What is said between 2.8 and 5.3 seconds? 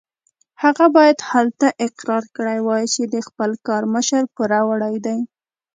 چې د خپل کار مشر پوروړی دی.